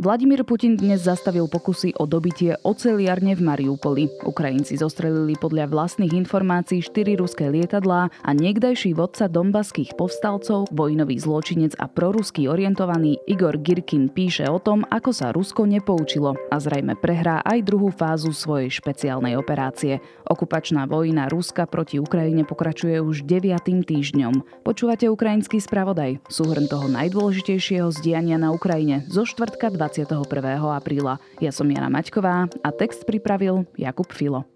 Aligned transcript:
Vladimír 0.00 0.48
Putin 0.48 0.80
dnes 0.80 1.04
zastavil 1.04 1.44
pokusy 1.44 1.92
o 2.00 2.08
dobitie 2.08 2.56
oceliarne 2.64 3.36
v 3.36 3.44
Mariupoli. 3.44 4.08
Ukrajinci 4.24 4.80
zostrelili 4.80 5.36
podľa 5.36 5.68
vlastných 5.68 6.16
informácií 6.16 6.80
4 6.80 7.20
ruské 7.20 7.52
lietadlá 7.52 8.08
a 8.08 8.30
niekdajší 8.32 8.96
vodca 8.96 9.28
dombaských 9.28 10.00
povstalcov, 10.00 10.72
vojnový 10.72 11.20
zločinec 11.20 11.76
a 11.76 11.84
proruský 11.84 12.48
orientovaný 12.48 13.20
Igor 13.28 13.60
Girkin 13.60 14.08
píše 14.08 14.48
o 14.48 14.56
tom, 14.56 14.88
ako 14.88 15.12
sa 15.12 15.36
Rusko 15.36 15.68
nepoučilo 15.68 16.32
a 16.48 16.56
zrejme 16.56 16.96
prehrá 16.96 17.44
aj 17.44 17.60
druhú 17.60 17.92
fázu 17.92 18.32
svojej 18.32 18.72
špeciálnej 18.72 19.36
operácie. 19.36 20.00
Okupačná 20.24 20.88
vojna 20.88 21.28
Ruska 21.28 21.68
proti 21.68 22.00
Ukrajine 22.00 22.48
pokračuje 22.48 23.04
už 23.04 23.28
9. 23.28 23.84
týždňom. 23.84 24.64
Počúvate 24.64 25.12
ukrajinský 25.12 25.60
spravodaj, 25.60 26.24
súhrn 26.32 26.64
toho 26.72 26.88
najdôležitejšieho 26.88 27.92
zdiania 27.92 28.40
na 28.40 28.48
Ukrajine 28.48 29.04
zo 29.04 29.28
štvrtka 29.28 29.68
20 29.76 29.89
21. 29.90 30.22
apríla. 30.70 31.18
Ja 31.42 31.50
som 31.50 31.66
Jana 31.66 31.90
Maťková 31.90 32.46
a 32.62 32.70
text 32.70 33.02
pripravil 33.04 33.66
Jakub 33.74 34.08
Filo. 34.14 34.46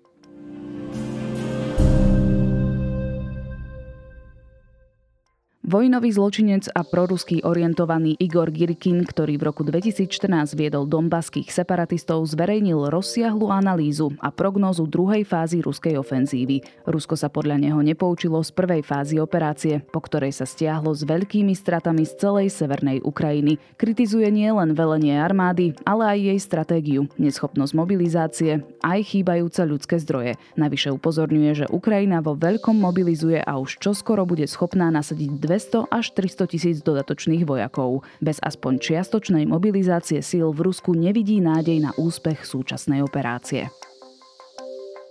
Vojnový 5.65 6.13
zločinec 6.13 6.69
a 6.77 6.85
proruský 6.85 7.41
orientovaný 7.41 8.21
Igor 8.21 8.53
Girkin, 8.53 9.01
ktorý 9.01 9.41
v 9.41 9.49
roku 9.49 9.65
2014 9.65 10.53
viedol 10.61 10.85
dombaských 10.85 11.49
separatistov, 11.49 12.21
zverejnil 12.29 12.93
rozsiahlu 12.93 13.49
analýzu 13.49 14.13
a 14.21 14.29
prognózu 14.29 14.85
druhej 14.85 15.25
fázy 15.25 15.65
ruskej 15.65 15.97
ofenzívy. 15.97 16.61
Rusko 16.85 17.17
sa 17.17 17.33
podľa 17.33 17.57
neho 17.57 17.81
nepoučilo 17.81 18.45
z 18.45 18.53
prvej 18.53 18.85
fázy 18.85 19.17
operácie, 19.17 19.81
po 19.89 20.05
ktorej 20.05 20.37
sa 20.37 20.45
stiahlo 20.45 20.93
s 20.93 21.01
veľkými 21.01 21.57
stratami 21.57 22.05
z 22.05 22.13
celej 22.13 22.53
severnej 22.53 23.01
Ukrajiny. 23.01 23.57
Kritizuje 23.81 24.29
nielen 24.29 24.77
velenie 24.77 25.17
armády, 25.17 25.73
ale 25.89 26.13
aj 26.13 26.19
jej 26.29 26.39
stratégiu, 26.45 27.09
neschopnosť 27.17 27.73
mobilizácie, 27.73 28.61
aj 28.85 29.01
chýbajúce 29.01 29.65
ľudské 29.65 29.97
zdroje. 29.97 30.37
Navyše 30.61 30.93
upozorňuje, 30.93 31.65
že 31.65 31.73
Ukrajina 31.73 32.21
vo 32.21 32.37
veľkom 32.37 32.77
mobilizuje 32.77 33.41
a 33.41 33.57
už 33.57 33.81
čoskoro 33.81 34.29
bude 34.29 34.45
schopná 34.45 34.93
nasadiť 34.93 35.54
200 35.55 35.87
až 35.87 36.11
300 36.19 36.51
tisíc 36.51 36.77
dodatočných 36.83 37.47
vojakov. 37.47 38.03
Bez 38.19 38.43
aspoň 38.43 38.83
čiastočnej 38.83 39.47
mobilizácie 39.47 40.19
síl 40.19 40.51
v 40.51 40.67
Rusku 40.67 40.99
nevidí 40.99 41.39
nádej 41.39 41.79
na 41.79 41.91
úspech 41.95 42.43
súčasnej 42.43 43.07
operácie. 43.07 43.71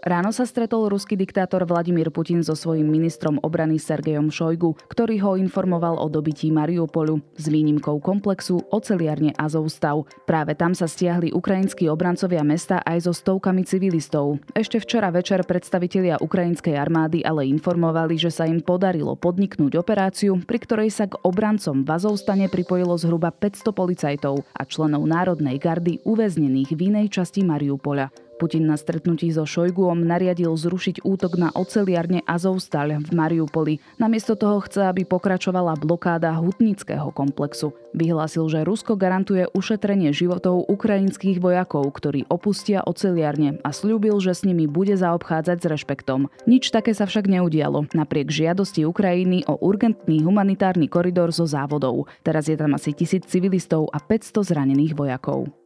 Ráno 0.03 0.35
sa 0.35 0.43
stretol 0.43 0.91
ruský 0.91 1.15
diktátor 1.15 1.63
Vladimír 1.63 2.11
Putin 2.11 2.43
so 2.43 2.59
svojím 2.59 2.91
ministrom 2.91 3.39
obrany 3.39 3.79
Sergejom 3.79 4.27
Šojgu, 4.27 4.75
ktorý 4.91 5.15
ho 5.23 5.31
informoval 5.39 5.95
o 5.95 6.11
dobití 6.11 6.51
Mariupolu 6.51 7.23
s 7.39 7.47
výnimkou 7.47 8.03
komplexu 8.03 8.59
oceliarne 8.67 9.31
Azovstav. 9.39 10.03
Práve 10.27 10.59
tam 10.59 10.75
sa 10.75 10.91
stiahli 10.91 11.31
ukrajinskí 11.31 11.87
obrancovia 11.87 12.43
mesta 12.43 12.83
aj 12.83 13.07
so 13.07 13.15
stovkami 13.15 13.63
civilistov. 13.63 14.43
Ešte 14.51 14.83
včera 14.83 15.07
večer 15.07 15.39
predstavitelia 15.47 16.19
ukrajinskej 16.19 16.75
armády 16.75 17.23
ale 17.23 17.47
informovali, 17.47 18.19
že 18.19 18.27
sa 18.27 18.43
im 18.43 18.59
podarilo 18.59 19.15
podniknúť 19.15 19.79
operáciu, 19.79 20.35
pri 20.43 20.59
ktorej 20.67 20.91
sa 20.91 21.07
k 21.07 21.15
obrancom 21.23 21.79
v 21.79 21.89
Azovstane 21.95 22.51
pripojilo 22.51 22.99
zhruba 22.99 23.31
500 23.31 23.71
policajtov 23.71 24.43
a 24.51 24.67
členov 24.67 25.07
Národnej 25.07 25.55
gardy 25.63 26.03
uväznených 26.03 26.75
v 26.75 26.91
inej 26.91 27.07
časti 27.07 27.47
Mariupola. 27.47 28.11
Putin 28.41 28.69
na 28.69 28.75
stretnutí 28.75 29.29
so 29.29 29.45
Šojguom 29.45 30.03
nariadil 30.03 30.53
zrušiť 30.53 31.05
útok 31.05 31.37
na 31.37 31.49
oceliarne 31.53 32.25
Azovstal 32.25 32.99
v 32.99 33.09
Mariupoli. 33.13 33.79
Namiesto 34.01 34.35
toho 34.35 34.59
chce, 34.65 34.89
aby 34.89 35.05
pokračovala 35.07 35.79
blokáda 35.79 36.35
hutnického 36.35 37.13
komplexu. 37.15 37.71
Vyhlásil, 37.93 38.49
že 38.49 38.65
Rusko 38.65 38.97
garantuje 38.97 39.45
ušetrenie 39.53 40.09
životov 40.11 40.65
ukrajinských 40.65 41.37
vojakov, 41.37 41.85
ktorí 41.93 42.25
opustia 42.27 42.81
oceliarne 42.81 43.61
a 43.61 43.69
slúbil, 43.69 44.17
že 44.17 44.33
s 44.33 44.41
nimi 44.41 44.65
bude 44.65 44.97
zaobchádzať 44.97 45.57
s 45.61 45.69
rešpektom. 45.69 46.27
Nič 46.49 46.73
také 46.73 46.97
sa 46.97 47.05
však 47.05 47.29
neudialo, 47.29 47.85
napriek 47.93 48.33
žiadosti 48.33 48.83
Ukrajiny 48.83 49.45
o 49.45 49.61
urgentný 49.61 50.25
humanitárny 50.25 50.89
koridor 50.89 51.29
zo 51.29 51.45
závodov. 51.45 52.09
Teraz 52.25 52.49
je 52.49 52.57
tam 52.57 52.73
asi 52.73 52.91
tisíc 52.97 53.29
civilistov 53.29 53.87
a 53.93 54.01
500 54.01 54.41
zranených 54.41 54.97
vojakov. 54.97 55.62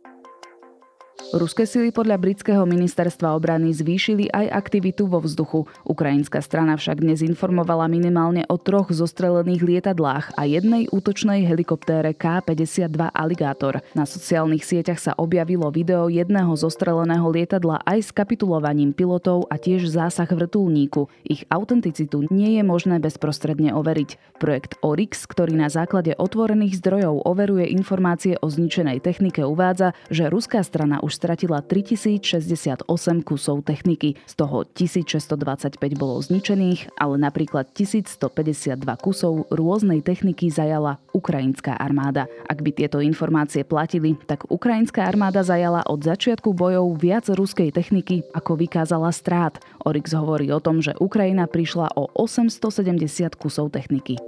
Ruské 1.18 1.66
sily 1.66 1.90
podľa 1.90 2.22
britského 2.22 2.62
ministerstva 2.70 3.34
obrany 3.34 3.74
zvýšili 3.74 4.30
aj 4.30 4.54
aktivitu 4.54 5.10
vo 5.10 5.18
vzduchu. 5.18 5.66
Ukrajinská 5.84 6.46
strana 6.46 6.78
však 6.78 7.02
dnes 7.02 7.26
informovala 7.26 7.90
minimálne 7.90 8.46
o 8.46 8.56
troch 8.56 8.94
zostrelených 8.94 9.66
lietadlách 9.66 10.38
a 10.38 10.46
jednej 10.46 10.86
útočnej 10.88 11.42
helikoptére 11.44 12.14
K-52 12.14 13.10
Alligator. 13.12 13.82
Na 13.98 14.06
sociálnych 14.06 14.62
sieťach 14.62 15.02
sa 15.02 15.18
objavilo 15.18 15.74
video 15.74 16.06
jedného 16.06 16.54
zostreleného 16.54 17.26
lietadla 17.34 17.82
aj 17.84 18.08
s 18.08 18.10
kapitulovaním 18.14 18.94
pilotov 18.94 19.50
a 19.50 19.58
tiež 19.58 19.90
zásah 19.90 20.30
vrtulníku. 20.30 21.10
Ich 21.26 21.50
autenticitu 21.50 22.30
nie 22.30 22.56
je 22.56 22.64
možné 22.64 23.02
bezprostredne 23.02 23.74
overiť. 23.74 24.38
Projekt 24.38 24.78
Oryx, 24.86 25.26
ktorý 25.26 25.58
na 25.58 25.68
základe 25.68 26.14
otvorených 26.14 26.78
zdrojov 26.78 27.26
overuje 27.26 27.68
informácie 27.74 28.38
o 28.38 28.48
zničenej 28.48 29.02
technike, 29.02 29.42
uvádza, 29.42 29.98
že 30.14 30.30
ruská 30.30 30.62
strana 30.62 31.04
už 31.08 31.16
stratila 31.16 31.64
3068 31.64 32.84
kusov 33.24 33.64
techniky, 33.64 34.20
z 34.28 34.34
toho 34.36 34.68
1625 34.68 35.80
bolo 35.96 36.20
zničených, 36.20 37.00
ale 37.00 37.16
napríklad 37.16 37.72
1152 37.72 38.76
kusov 39.00 39.48
rôznej 39.48 40.04
techniky 40.04 40.52
zajala 40.52 41.00
ukrajinská 41.16 41.80
armáda. 41.80 42.28
Ak 42.52 42.60
by 42.60 42.76
tieto 42.76 43.00
informácie 43.00 43.64
platili, 43.64 44.20
tak 44.28 44.52
ukrajinská 44.52 45.08
armáda 45.08 45.48
zajala 45.48 45.88
od 45.88 46.04
začiatku 46.04 46.52
bojov 46.52 47.00
viac 47.00 47.32
ruskej 47.32 47.72
techniky, 47.72 48.28
ako 48.36 48.60
vykázala 48.60 49.16
strát. 49.16 49.56
Orix 49.88 50.12
hovorí 50.12 50.52
o 50.52 50.60
tom, 50.60 50.84
že 50.84 50.92
Ukrajina 51.00 51.48
prišla 51.48 51.96
o 51.96 52.12
870 52.20 53.40
kusov 53.40 53.72
techniky. 53.72 54.27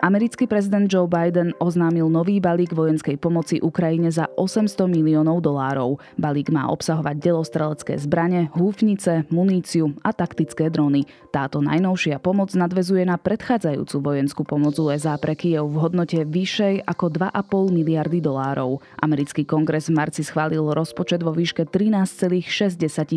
Americký 0.00 0.48
prezident 0.48 0.88
Joe 0.88 1.04
Biden 1.04 1.52
oznámil 1.60 2.08
nový 2.08 2.40
balík 2.40 2.72
vojenskej 2.72 3.20
pomoci 3.20 3.60
Ukrajine 3.60 4.08
za 4.08 4.32
800 4.32 4.88
miliónov 4.88 5.44
dolárov. 5.44 6.00
Balík 6.16 6.48
má 6.48 6.72
obsahovať 6.72 7.20
delostrelecké 7.20 8.00
zbrane, 8.00 8.48
húfnice, 8.56 9.28
muníciu 9.28 9.92
a 10.00 10.16
taktické 10.16 10.72
drony. 10.72 11.04
Táto 11.28 11.60
najnovšia 11.60 12.16
pomoc 12.16 12.48
nadvezuje 12.56 13.04
na 13.04 13.20
predchádzajúcu 13.20 13.96
vojenskú 14.00 14.42
pomoc 14.48 14.72
USA 14.80 15.20
pre 15.20 15.36
Kiev 15.36 15.68
v 15.68 15.76
hodnote 15.84 16.24
vyššej 16.24 16.88
ako 16.88 17.20
2,5 17.20 17.68
miliardy 17.68 18.24
dolárov. 18.24 18.80
Americký 19.04 19.44
kongres 19.44 19.92
v 19.92 20.00
marci 20.00 20.24
schválil 20.24 20.64
rozpočet 20.64 21.20
vo 21.20 21.36
výške 21.36 21.68
13,6 21.68 22.48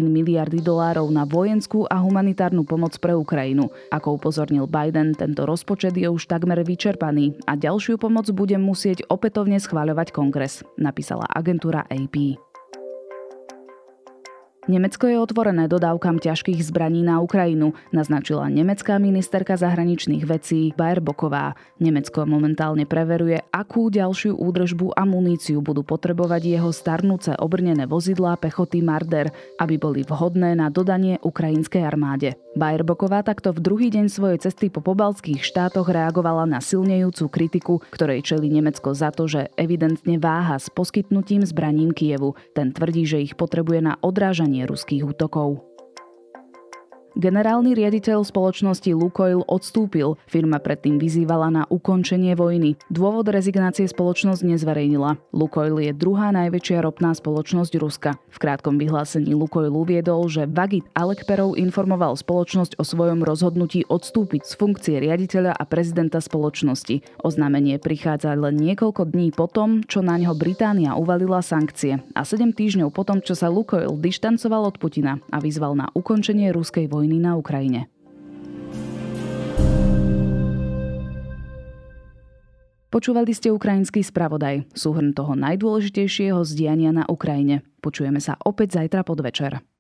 miliardy 0.04 0.60
dolárov 0.60 1.08
na 1.08 1.24
vojenskú 1.24 1.88
a 1.88 2.04
humanitárnu 2.04 2.68
pomoc 2.68 3.00
pre 3.00 3.16
Ukrajinu. 3.16 3.72
Ako 3.88 4.20
upozornil 4.20 4.68
Biden, 4.68 5.16
tento 5.16 5.48
rozpočet 5.48 5.96
je 5.96 6.12
už 6.12 6.28
takmer 6.28 6.60
vyčerpaný 6.74 7.38
a 7.46 7.54
ďalšiu 7.54 8.02
pomoc 8.02 8.26
bude 8.34 8.58
musieť 8.58 9.06
opätovne 9.06 9.62
schváľovať 9.62 10.10
kongres, 10.10 10.66
napísala 10.82 11.30
agentúra 11.30 11.86
AP. 11.86 12.42
Nemecko 14.64 15.12
je 15.12 15.20
otvorené 15.20 15.68
dodávkam 15.68 16.24
ťažkých 16.24 16.64
zbraní 16.64 17.04
na 17.04 17.20
Ukrajinu, 17.20 17.76
naznačila 17.92 18.48
nemecká 18.48 18.96
ministerka 18.96 19.60
zahraničných 19.60 20.24
vecí 20.24 20.72
Baerboková. 20.80 21.60
Nemecko 21.84 22.24
momentálne 22.24 22.88
preveruje, 22.88 23.44
akú 23.52 23.92
ďalšiu 23.92 24.40
údržbu 24.40 24.96
a 24.96 25.04
muníciu 25.04 25.60
budú 25.60 25.84
potrebovať 25.84 26.48
jeho 26.48 26.72
starnúce 26.72 27.36
obrnené 27.36 27.84
vozidlá 27.92 28.40
pechoty 28.40 28.80
Marder, 28.80 29.36
aby 29.60 29.76
boli 29.76 30.08
vhodné 30.08 30.56
na 30.56 30.72
dodanie 30.72 31.20
ukrajinskej 31.20 31.84
armáde. 31.84 32.40
Baerboková 32.56 33.20
takto 33.26 33.52
v 33.52 33.60
druhý 33.60 33.88
deň 33.92 34.08
svojej 34.08 34.48
cesty 34.48 34.72
po 34.72 34.80
pobalských 34.80 35.44
štátoch 35.44 35.92
reagovala 35.92 36.48
na 36.48 36.64
silnejúcu 36.64 37.26
kritiku, 37.28 37.74
ktorej 37.92 38.24
čeli 38.24 38.48
Nemecko 38.48 38.96
za 38.96 39.12
to, 39.12 39.28
že 39.28 39.52
evidentne 39.60 40.22
váha 40.22 40.56
s 40.56 40.72
poskytnutím 40.72 41.44
zbraním 41.44 41.92
Kievu. 41.92 42.38
Ten 42.56 42.72
tvrdí, 42.72 43.04
že 43.04 43.26
ich 43.26 43.34
potrebuje 43.36 43.82
na 43.84 44.00
odrážanie 44.00 44.53
ruských 44.62 45.02
útokov. 45.02 45.73
Generálny 47.14 47.78
riaditeľ 47.78 48.26
spoločnosti 48.26 48.90
Lukoil 48.90 49.46
odstúpil. 49.46 50.18
Firma 50.26 50.58
predtým 50.58 50.98
vyzývala 50.98 51.54
na 51.54 51.64
ukončenie 51.70 52.34
vojny. 52.34 52.74
Dôvod 52.90 53.30
rezignácie 53.30 53.86
spoločnosť 53.86 54.42
nezverejnila. 54.42 55.22
Lukoil 55.30 55.78
je 55.78 55.94
druhá 55.94 56.34
najväčšia 56.34 56.82
ropná 56.82 57.14
spoločnosť 57.14 57.74
Ruska. 57.78 58.18
V 58.34 58.38
krátkom 58.42 58.82
vyhlásení 58.82 59.38
Lukoil 59.38 59.70
uviedol, 59.70 60.26
že 60.26 60.50
Vagit 60.50 60.90
Alekperov 60.98 61.54
informoval 61.54 62.18
spoločnosť 62.18 62.82
o 62.82 62.84
svojom 62.84 63.22
rozhodnutí 63.22 63.86
odstúpiť 63.86 64.50
z 64.50 64.54
funkcie 64.58 64.96
riaditeľa 64.98 65.54
a 65.54 65.64
prezidenta 65.70 66.18
spoločnosti. 66.18 67.06
Oznámenie 67.22 67.78
prichádza 67.78 68.34
len 68.34 68.58
niekoľko 68.58 69.14
dní 69.14 69.30
potom, 69.30 69.86
čo 69.86 70.02
na 70.02 70.18
ňo 70.18 70.34
Británia 70.34 70.98
uvalila 70.98 71.46
sankcie 71.46 72.02
a 72.18 72.26
7 72.26 72.58
týždňov 72.58 72.90
potom, 72.90 73.22
čo 73.22 73.38
sa 73.38 73.54
Lukoil 73.54 73.94
dištancoval 74.02 74.74
od 74.74 74.82
Putina 74.82 75.22
a 75.30 75.38
vyzval 75.38 75.78
na 75.78 75.94
ukončenie 75.94 76.50
ruskej 76.50 76.90
vojny 76.90 77.03
vojny 77.04 77.20
na 77.20 77.36
Ukrajine. 77.36 77.92
Počúvali 82.88 83.34
ste 83.36 83.52
ukrajinský 83.52 84.06
spravodaj, 84.06 84.70
súhrn 84.72 85.12
toho 85.12 85.36
najdôležitejšieho 85.36 86.40
z 86.48 86.52
diania 86.56 86.96
na 86.96 87.04
Ukrajine. 87.10 87.66
Počujeme 87.84 88.24
sa 88.24 88.40
opäť 88.40 88.80
zajtra 88.80 89.04
podvečer. 89.04 89.73